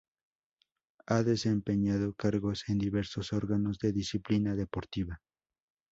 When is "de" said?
3.77-3.91